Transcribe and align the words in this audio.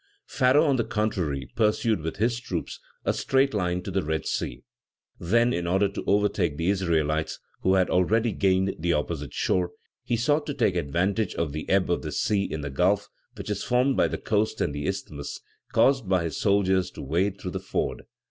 Pharaoh, 0.25 0.65
on 0.65 0.77
the 0.77 0.83
contrary, 0.83 1.47
pursued, 1.55 2.01
with 2.01 2.15
his 2.17 2.39
troops, 2.39 2.79
a 3.05 3.13
straight 3.13 3.53
line 3.53 3.83
to 3.83 3.91
the 3.91 4.01
Red 4.01 4.25
Sea; 4.25 4.63
then, 5.19 5.53
in 5.53 5.67
order 5.67 5.87
to 5.89 6.03
overtake 6.07 6.57
the 6.57 6.71
Israelites, 6.71 7.37
who 7.61 7.75
had 7.75 7.87
already 7.91 8.31
gained 8.31 8.73
the 8.79 8.93
opposite 8.93 9.31
shore, 9.31 9.73
he 10.03 10.17
sought 10.17 10.47
to 10.47 10.55
take 10.55 10.75
advantage 10.75 11.35
of 11.35 11.51
the 11.51 11.69
ebb 11.69 11.91
of 11.91 12.01
the 12.01 12.11
sea 12.11 12.43
in 12.51 12.61
the 12.61 12.71
Gulf, 12.71 13.09
which 13.35 13.51
is 13.51 13.61
formed 13.63 13.95
by 13.95 14.07
the 14.07 14.17
coast 14.17 14.59
and 14.59 14.73
the 14.73 14.87
Isthmus, 14.87 15.37
and 15.67 15.73
caused 15.73 16.11
his 16.11 16.35
soldiers 16.41 16.89
to 16.93 17.03
wade 17.03 17.39
through 17.39 17.51
the 17.51 17.59
ford. 17.59 18.07